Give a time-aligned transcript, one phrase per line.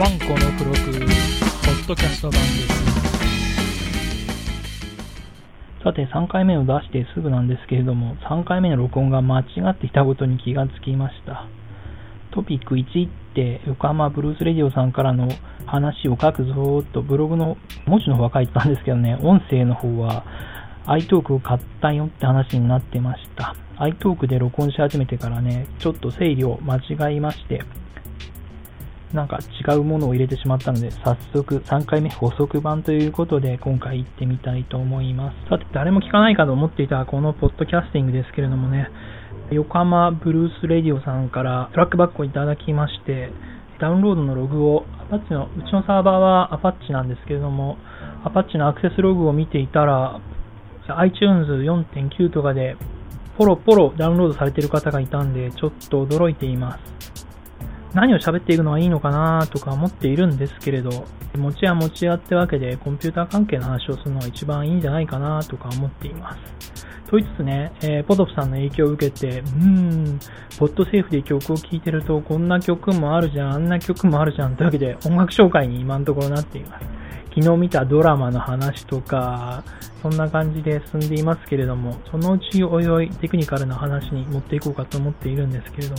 [0.00, 2.68] ワンコの付録、ポッドキャスト版です。
[5.84, 11.46] さて、3回目を出してすぐなんですけれども、3回目の録音が間違っていたことに気がつきました。
[12.30, 15.28] トピック1って、横浜ブルースレディオさんからの
[15.66, 20.24] 話を書くぞーっとブログの文字の方は書いてたんですけどね、音声の方は
[20.86, 23.54] iTalk を買ったよって話になってました。
[23.76, 27.60] iTalk で録音し始めてからね、ちょっと整理を間違いまして、
[29.12, 35.48] なんか違うものを入れてしまったので、早速3回目補足版ということで、今回行ってみたいと思います。
[35.48, 38.88] さて、誰も聞かないかと思っていたこのポッドキャスティングですけれどもね、
[39.50, 43.30] 横浜ブルースレディオさんからトラックバックをいただきまして、
[43.82, 47.78] ダウンロードのログを、アパッチの、うちのサーバーはアパッチなんですけれども、
[48.24, 50.20] アパッチのアクセスログを見ていたら、
[50.88, 52.76] iTunes 4.9とかで、
[53.36, 57.31] ポロポロダウンロードされている方がいたんで、ちょっと驚いています。
[57.94, 61.04] 何を喋っていくのがいいのかなとか思っているんですけれど、
[61.36, 66.84] 持ちや持ちやってわけでコンピューター関係の話をするのが一番いいんじゃないかなとか思っています。
[67.10, 70.18] と言いつつね、えーポトフさんの影響を受けて、うーん、
[70.58, 76.86] ポッドセーフで曲を聴いてると、こんな曲もあるじゃん、あんな曲もあるじゃんというわけで、音楽紹介に今のところなっています。
[77.34, 79.62] 昨日見たドラマの話とか、
[80.00, 85.96] そんな感じで進んでいますけれども、そのうちおいおいテクニカルな話に持っていこうかと思っているんですけれど、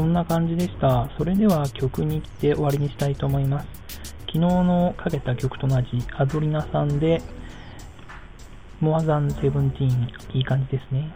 [0.00, 1.10] そんな感じでした。
[1.18, 3.66] それでは曲に来て終わりにしたいと思います。
[4.20, 7.20] 昨日のかけた曲と同じアドリナさんで、
[8.80, 11.12] モアザンセブンティーンいい感じですね。